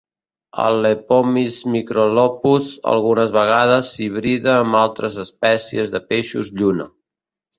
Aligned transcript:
El 0.61 0.77
lepomis 0.85 1.57
microlophus 1.73 2.69
algunes 2.93 3.35
vegades 3.37 3.91
s"hibrida 3.91 4.57
amb 4.63 4.79
altres 4.81 5.19
espècies 5.27 5.93
de 5.97 6.05
peixos 6.15 6.53
lluna. 6.63 6.89